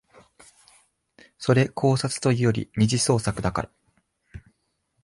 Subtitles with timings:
[1.37, 3.71] それ考察というより二次創作だから